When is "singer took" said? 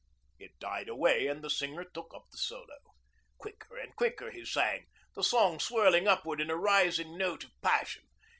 1.51-2.11